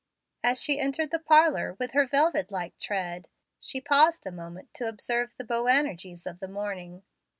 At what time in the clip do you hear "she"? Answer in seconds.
0.59-0.79, 3.59-3.79